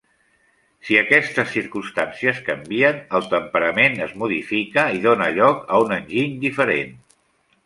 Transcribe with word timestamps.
Si 0.87 0.95
aquestes 1.01 1.51
circumstàncies 1.57 2.39
canvien, 2.49 2.97
el 3.19 3.27
temperament 3.35 3.99
es 4.07 4.15
modifica 4.23 4.87
i 5.01 5.05
dóna 5.05 5.29
lloc 5.41 5.63
a 5.77 5.85
un 5.87 5.95
enginy 6.01 6.35
diferent. 6.49 6.99